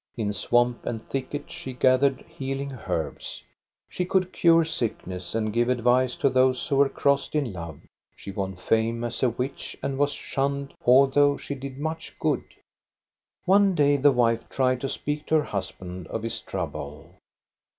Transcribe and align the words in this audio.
In 0.17 0.33
swamp 0.33 0.87
and 0.87 1.07
thicket 1.07 1.51
she 1.51 1.73
gathered 1.73 2.21
healing 2.21 2.71
herbs. 2.87 3.43
She 3.87 4.03
could 4.03 4.33
cure 4.33 4.65
sickness, 4.65 5.35
and 5.35 5.53
give 5.53 5.69
advice 5.69 6.15
to 6.15 6.29
those 6.31 6.67
who 6.67 6.77
were 6.77 6.89
crossed 6.89 7.35
in 7.35 7.53
love. 7.53 7.81
She 8.15 8.31
won 8.31 8.55
fame 8.55 9.03
as 9.03 9.21
a 9.21 9.29
witch, 9.29 9.77
and 9.83 9.99
was 9.99 10.11
shunned, 10.13 10.73
although 10.87 11.37
she 11.37 11.53
did 11.53 11.77
much 11.77 12.15
good. 12.19 12.41
One 13.45 13.75
day 13.75 13.95
the 13.95 14.11
wife 14.11 14.49
tried 14.49 14.81
to 14.81 14.89
speak 14.89 15.27
to 15.27 15.35
her 15.35 15.43
husband 15.43 16.07
of 16.07 16.23
his 16.23 16.39
trouble. 16.41 17.19